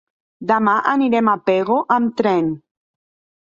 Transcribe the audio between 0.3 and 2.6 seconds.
Demà anirem a Pego amb tren.